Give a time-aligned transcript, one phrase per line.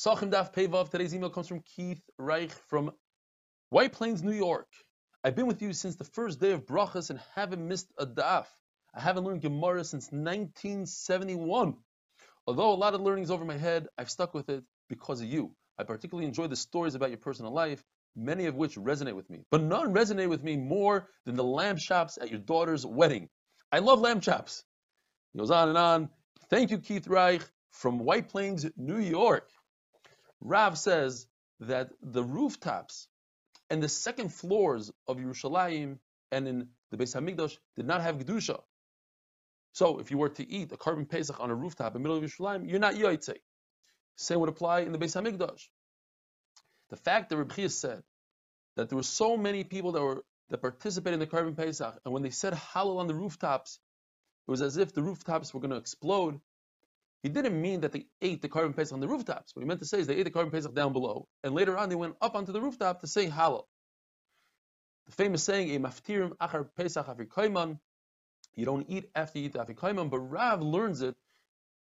[0.00, 0.88] Psachim Daf Pevav.
[0.88, 2.90] Today's email comes from Keith Reich from
[3.68, 4.66] White Plains, New York.
[5.22, 8.46] I've been with you since the first day of brachas and haven't missed a daf.
[8.94, 11.76] I haven't learned Gemara since 1971.
[12.46, 15.26] Although a lot of learning is over my head, I've stuck with it because of
[15.26, 15.54] you.
[15.78, 17.84] I particularly enjoy the stories about your personal life,
[18.16, 19.44] many of which resonate with me.
[19.50, 23.28] But none resonate with me more than the lamb chops at your daughter's wedding.
[23.70, 24.64] I love lamb chops.
[25.34, 26.08] He goes on and on.
[26.48, 27.42] Thank you, Keith Reich
[27.72, 29.46] from White Plains, New York.
[30.40, 31.26] Rav says
[31.60, 33.08] that the rooftops
[33.68, 35.98] and the second floors of Yerushalayim
[36.32, 38.60] and in the Beis Hamikdash did not have kedusha.
[39.72, 42.22] So if you were to eat a korban pesach on a rooftop in the middle
[42.22, 43.36] of Yerushalayim, you're not yoytze.
[44.16, 45.68] Same would apply in the Beis Hamikdash.
[46.88, 48.02] The fact that Rabbi said
[48.76, 52.12] that there were so many people that were that participated in the korban pesach, and
[52.12, 53.78] when they said Hallel on the rooftops,
[54.46, 56.40] it was as if the rooftops were going to explode.
[57.22, 59.54] He didn't mean that they ate the korban pesach on the rooftops.
[59.54, 61.76] What he meant to say is they ate the korban pesach down below, and later
[61.76, 63.66] on they went up onto the rooftop to say Hallel.
[65.06, 67.78] The famous saying, "A maftirim achar pesach afikaiman,"
[68.54, 71.16] you don't eat after you eat afikaiman, but Rav learns it.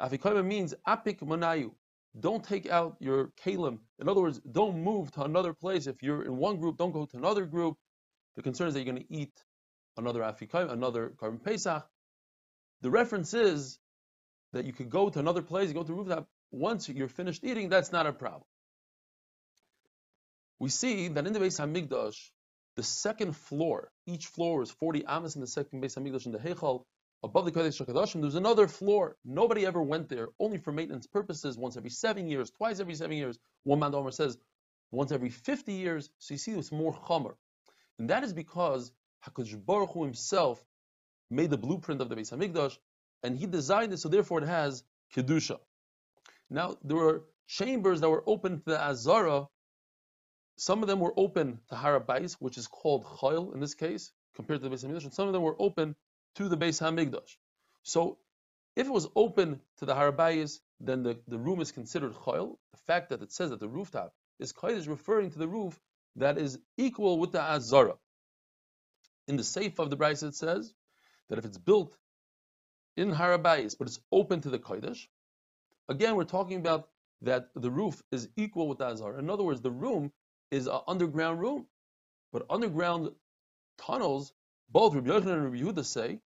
[0.00, 1.74] Afikaiman means apik manayu.
[2.18, 3.78] Don't take out your kalim.
[4.00, 5.86] In other words, don't move to another place.
[5.86, 7.76] If you're in one group, don't go to another group.
[8.34, 9.44] The concern is that you're going to eat
[9.96, 11.86] another afikaiman, another korban pesach.
[12.80, 13.78] The reference is
[14.52, 17.92] that you could go to another place, go to rooftop, once you're finished eating, that's
[17.92, 18.44] not a problem.
[20.58, 22.16] We see that in the Beis Hamikdash,
[22.76, 26.38] the second floor, each floor is 40 amas in the second Beis Hamikdash in the
[26.38, 26.84] Heichal,
[27.22, 29.16] above the Kodesh HaKadoshim, there's another floor.
[29.24, 33.16] Nobody ever went there, only for maintenance purposes, once every seven years, twice every seven
[33.16, 33.38] years.
[33.64, 34.38] One man Omer says
[34.90, 37.34] once every 50 years, so you see it's more chomer.
[37.98, 38.92] And that is because
[39.26, 40.64] HaKadosh Baruch Hu himself
[41.30, 42.76] made the blueprint of the Beis Hamikdash,
[43.22, 44.82] and he designed it, so therefore it has
[45.14, 45.58] kedusha.
[46.48, 49.48] Now there were chambers that were open to the Azara.
[50.56, 54.60] Some of them were open to Harabais, which is called Chayil in this case, compared
[54.60, 55.96] to the Beis Hamikdash, and some of them were open
[56.36, 57.36] to the Beis Hamikdash.
[57.82, 58.18] So
[58.76, 62.56] if it was open to the Harabais, then the, the room is considered Chayil.
[62.72, 65.78] The fact that it says that the rooftop is Chayil is referring to the roof
[66.16, 67.94] that is equal with the Azara.
[69.28, 70.74] In the safe of the Bryce it says
[71.28, 71.96] that if it's built
[73.00, 75.06] in Harabayis, but it's open to the Kodesh,
[75.88, 76.88] again, we're talking about
[77.22, 79.18] that the roof is equal with the Azar.
[79.18, 80.12] In other words, the room
[80.50, 81.66] is an underground room.
[82.32, 83.10] But underground
[83.78, 84.32] tunnels,
[84.70, 86.20] both Rabbi Yochanan and Rabbi Yehuda say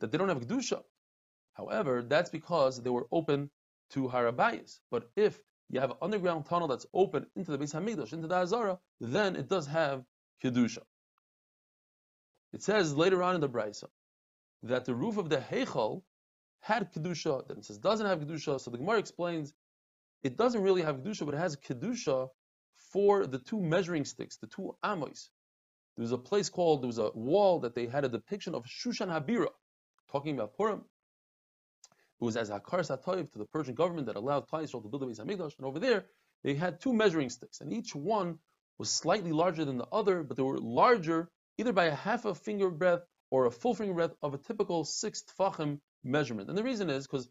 [0.00, 0.82] that they don't have Kedusha.
[1.54, 3.48] However, that's because they were open
[3.90, 4.80] to Harabayis.
[4.90, 8.34] But if you have an underground tunnel that's open into the Beis Hamikdash, into the
[8.34, 10.04] Azara, then it does have
[10.42, 10.82] Kedusha.
[12.52, 13.88] It says later on in the Brisa
[14.64, 16.02] that the roof of the Heichal
[16.66, 18.60] had Kedusha, then it says doesn't have Kedusha.
[18.60, 19.52] So the Gemara explains
[20.22, 22.28] it doesn't really have Kedusha, but it has Kedusha
[22.92, 25.30] for the two measuring sticks, the two Amos.
[25.96, 28.64] There was a place called, there was a wall that they had a depiction of
[28.64, 29.48] Shushan Habira,
[30.10, 30.84] talking about Purim.
[32.20, 35.06] It was as Hakar Satoiv to the Persian government that allowed Klal to build the
[35.06, 36.06] Beis Hamikdash, and over there
[36.42, 38.38] they had two measuring sticks, and each one
[38.78, 42.34] was slightly larger than the other, but they were larger either by a half a
[42.34, 46.48] finger breadth or a full finger breadth of a typical six tfachim measurement.
[46.48, 47.28] And the reason is because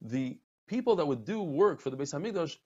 [0.00, 0.38] the
[0.68, 2.56] people that would do work for the Beis Hamikdash,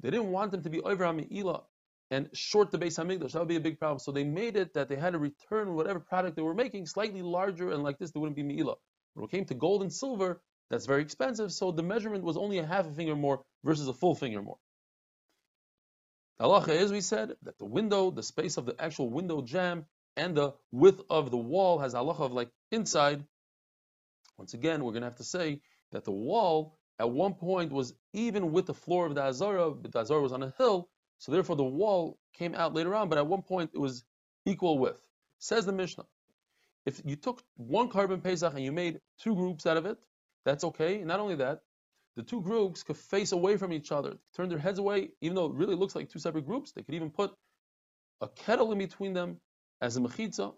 [0.00, 1.62] they didn't want them to be over Hami'ila
[2.10, 3.32] and short the Beis Hamikdash.
[3.32, 3.98] That would be a big problem.
[3.98, 7.22] So they made it that they had to return whatever product they were making slightly
[7.22, 8.76] larger, and like this, there wouldn't be Mi'ila.
[9.14, 12.58] When it came to gold and silver, that's very expensive, so the measurement was only
[12.58, 14.58] a half a finger more versus a full finger more.
[16.40, 19.86] Halacha is, we said, that the window, the space of the actual window jamb,
[20.16, 23.24] and the width of the wall has halacha of like inside.
[24.38, 25.60] Once again, we're going to have to say
[25.92, 29.92] that the wall at one point was even with the floor of the Azara, but
[29.92, 30.88] the Azara was on a hill,
[31.18, 34.04] so therefore the wall came out later on, but at one point it was
[34.46, 35.00] equal width.
[35.38, 36.04] Says the Mishnah.
[36.86, 39.98] If you took one korban Pesach and you made two groups out of it,
[40.44, 40.98] that's okay.
[41.04, 41.60] Not only that,
[42.16, 45.46] the two groups could face away from each other, turn their heads away, even though
[45.46, 46.72] it really looks like two separate groups.
[46.72, 47.32] They could even put
[48.20, 49.40] a kettle in between them
[49.80, 50.54] as a mechitza.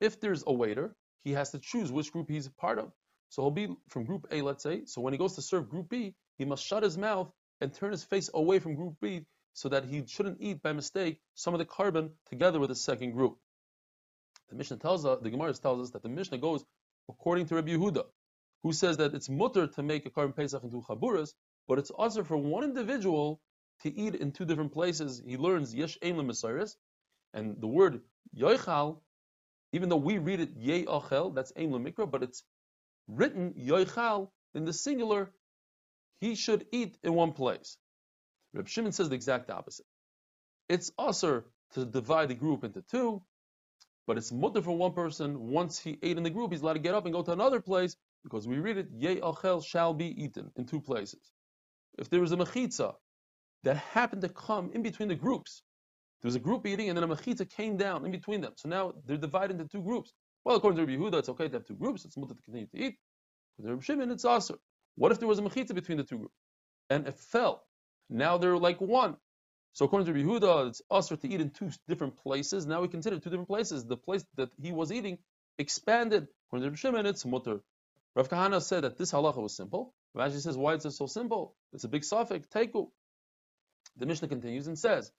[0.00, 2.92] If there's a waiter, he has to choose which group he's part of.
[3.28, 4.82] So he'll be from group A, let's say.
[4.86, 7.30] So when he goes to serve group B, he must shut his mouth
[7.60, 11.20] and turn his face away from group B so that he shouldn't eat by mistake
[11.34, 13.38] some of the korban together with the second group.
[14.50, 16.64] The Mishnah tells us, the Gemara tells us that the Mishnah goes
[17.08, 18.04] according to Rabbi Yehuda,
[18.62, 21.32] who says that it's mutter to make a korban pesach into chaburas,
[21.68, 23.40] but it's also for one individual
[23.82, 25.22] to eat in two different places.
[25.26, 26.30] He learns yesh ein
[27.32, 28.00] and the word
[28.36, 29.00] yoichal,
[29.72, 32.44] even though we read it ye'achel, that's ein mikra, but it's
[33.08, 35.32] written yoichal in the singular.
[36.20, 37.76] He should eat in one place.
[38.54, 39.86] Reb Shimon says the exact opposite.
[40.68, 43.22] It's asur to divide the group into two,
[44.06, 45.50] but it's mutter for one person.
[45.50, 47.60] Once he ate in the group, he's allowed to get up and go to another
[47.60, 49.20] place because we read it, Ye
[49.62, 51.30] shall be eaten in two places.
[51.98, 52.94] If there was a mechitza
[53.64, 55.62] that happened to come in between the groups,
[56.22, 58.52] there was a group eating and then a mechitza came down in between them.
[58.56, 60.12] So now they're divided into two groups.
[60.44, 62.04] Well, according to Rabbi Yehuda, it's okay to have two groups.
[62.04, 62.96] It's mutter to continue to eat.
[63.58, 64.58] According to Rabbi Shimon, it's asur.
[64.96, 66.34] What if there was a mechitza between the two groups
[66.90, 67.64] and it fell?
[68.10, 69.16] Now they're like one.
[69.72, 72.66] So according to Rabbi Yehuda, it's asur to eat in two different places.
[72.66, 73.84] Now we consider two different places.
[73.86, 75.18] The place that he was eating
[75.58, 76.28] expanded.
[76.48, 77.60] According to Rabbi Shimon, it's mutter.
[78.14, 79.94] Rav Kahana said that this halacha was simple.
[80.16, 81.56] Rashi says, why is it so simple?
[81.72, 82.88] It's a big safek, teiku.
[83.96, 85.10] The Mishnah continues and says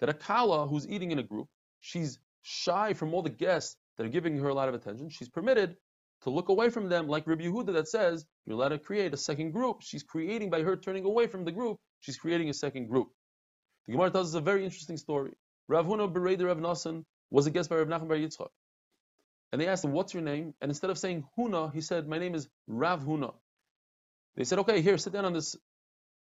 [0.00, 1.48] that a kala who's eating in a group,
[1.80, 5.10] she's shy from all the guests that are giving her a lot of attention.
[5.10, 5.76] She's permitted
[6.22, 9.16] to look away from them, like Rabbi Yehuda that says you're allowed to create a
[9.16, 9.82] second group.
[9.82, 11.78] She's creating by her turning away from the group.
[12.00, 13.08] She's creating a second group.
[13.86, 15.32] The Gemara tells us a very interesting story.
[15.68, 18.48] Rav Huna Bereder Rav Nassan was a guest by Rav Nachman Bar Yitzchak.
[19.52, 20.54] And they asked him, What's your name?
[20.60, 23.34] And instead of saying Huna, he said, My name is Rav Huna.
[24.36, 25.56] They said, Okay, here, sit down on this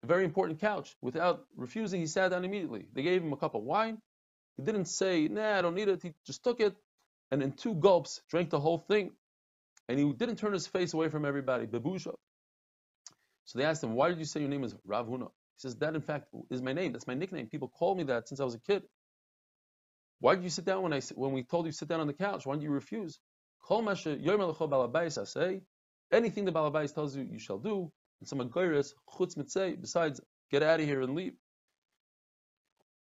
[0.04, 0.94] very important couch.
[1.02, 2.86] Without refusing, he sat down immediately.
[2.92, 3.98] They gave him a cup of wine.
[4.56, 6.02] He didn't say, Nah, I don't need it.
[6.02, 6.74] He just took it
[7.30, 9.10] and in two gulps drank the whole thing.
[9.88, 12.12] And he didn't turn his face away from everybody, Bebusha.
[13.44, 15.28] So they asked him, Why did you say your name is Rav Huna?
[15.28, 16.92] He says, That in fact is my name.
[16.92, 17.46] That's my nickname.
[17.46, 18.82] People call me that since I was a kid.
[20.20, 22.06] Why did you sit down when I when we told you to sit down on
[22.06, 22.44] the couch?
[22.44, 23.18] Why did you refuse?
[23.70, 23.96] Anything
[26.44, 27.90] the balabais tells you, you shall do.
[28.20, 30.20] And some agairis chutz mitzay, besides
[30.50, 31.34] get out of here and leave.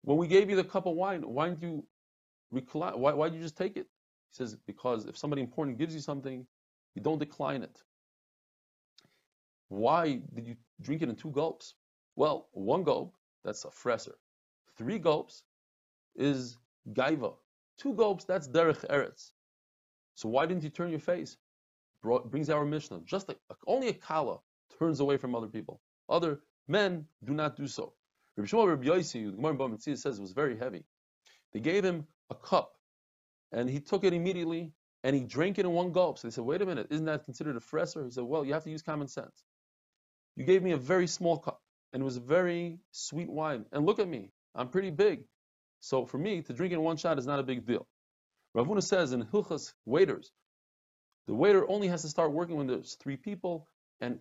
[0.02, 1.86] When we gave you the cup of wine, why didn't you
[2.50, 2.98] recline?
[2.98, 3.86] Why why did you just take it?
[4.32, 6.46] He says because if somebody important gives you something,
[6.94, 7.82] you don't decline it.
[9.68, 11.74] Why did you drink it in two gulps?
[12.16, 13.14] Well, one gulp
[13.44, 14.14] that's a fresser.
[14.78, 15.44] Three gulps
[16.16, 16.56] is
[16.92, 17.34] gaiva.
[17.78, 19.32] Two gulps, that's derech eretz.
[20.14, 21.36] So why didn't you turn your face?
[22.02, 23.00] Brought, brings our Mishnah.
[23.04, 24.38] Just like only a kala
[24.78, 25.80] turns away from other people.
[26.08, 27.92] Other men do not do so.
[28.36, 30.84] Rabbi Shmuel Rabbi Yossi, the Gemara says it was very heavy.
[31.52, 32.72] They gave him a cup,
[33.52, 34.72] and he took it immediately,
[35.04, 36.18] and he drank it in one gulp.
[36.18, 38.54] So they said, "Wait a minute, isn't that considered a fresser?" He said, "Well, you
[38.54, 39.44] have to use common sense.
[40.36, 41.60] You gave me a very small cup,
[41.92, 43.66] and it was very sweet wine.
[43.72, 45.24] And look at me, I'm pretty big.
[45.80, 47.86] So for me, to drink in one shot is not a big deal.
[48.54, 50.32] Rav Huna says in Hilchas waiters,
[51.26, 53.68] the waiter only has to start working when there's three people,
[54.00, 54.18] and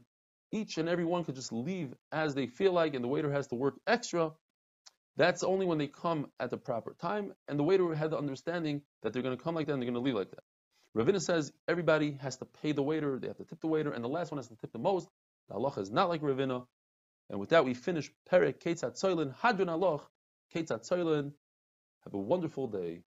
[0.51, 3.47] each and every one could just leave as they feel like, and the waiter has
[3.47, 4.31] to work extra.
[5.17, 8.81] That's only when they come at the proper time, and the waiter had the understanding
[9.03, 10.43] that they're going to come like that and they're going to leave like that.
[10.95, 14.03] Ravina says everybody has to pay the waiter, they have to tip the waiter, and
[14.03, 15.07] the last one has to tip the most.
[15.49, 16.65] The halacha is not like Ravina.
[17.29, 20.01] And with that, we finish Perek Ketzat Tzoylin Hadron Aloch
[20.53, 21.31] Ketzat Tzoylin
[22.03, 23.03] have a wonderful day.